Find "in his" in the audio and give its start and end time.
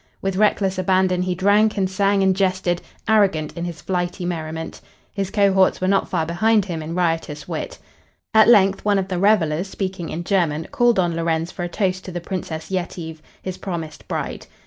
3.55-3.81